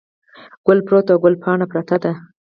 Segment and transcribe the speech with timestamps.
[0.65, 2.11] ګل پروت او ګل پاڼه پرته ده.